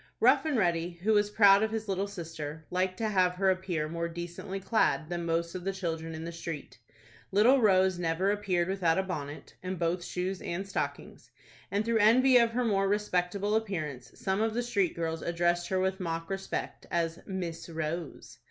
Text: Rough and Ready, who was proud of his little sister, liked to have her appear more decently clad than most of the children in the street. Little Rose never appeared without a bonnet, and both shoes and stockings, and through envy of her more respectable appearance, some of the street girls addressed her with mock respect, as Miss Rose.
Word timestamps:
Rough 0.19 0.45
and 0.45 0.57
Ready, 0.57 0.99
who 1.03 1.13
was 1.13 1.29
proud 1.29 1.61
of 1.61 1.69
his 1.69 1.87
little 1.87 2.07
sister, 2.07 2.65
liked 2.71 2.97
to 2.97 3.09
have 3.09 3.33
her 3.35 3.51
appear 3.51 3.87
more 3.87 4.09
decently 4.09 4.59
clad 4.59 5.09
than 5.09 5.27
most 5.27 5.53
of 5.53 5.63
the 5.63 5.71
children 5.73 6.15
in 6.15 6.25
the 6.25 6.31
street. 6.31 6.79
Little 7.31 7.61
Rose 7.61 7.99
never 7.99 8.31
appeared 8.31 8.67
without 8.67 8.97
a 8.97 9.03
bonnet, 9.03 9.53
and 9.61 9.77
both 9.77 10.03
shoes 10.03 10.41
and 10.41 10.67
stockings, 10.67 11.29
and 11.69 11.85
through 11.85 11.99
envy 11.99 12.37
of 12.37 12.49
her 12.53 12.65
more 12.65 12.87
respectable 12.87 13.53
appearance, 13.55 14.11
some 14.19 14.41
of 14.41 14.55
the 14.55 14.63
street 14.63 14.95
girls 14.95 15.21
addressed 15.21 15.67
her 15.69 15.79
with 15.79 15.99
mock 15.99 16.31
respect, 16.31 16.87
as 16.89 17.19
Miss 17.27 17.69
Rose. 17.69 18.39